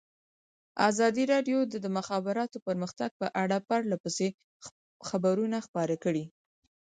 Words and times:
ازادي 0.89 1.23
راډیو 1.33 1.59
د 1.71 1.73
د 1.83 1.87
مخابراتو 1.97 2.57
پرمختګ 2.67 3.09
په 3.21 3.27
اړه 3.43 3.57
پرله 3.69 3.97
پسې 4.03 4.27
خبرونه 5.07 5.57
خپاره 5.65 5.95
کړي. 6.03 6.23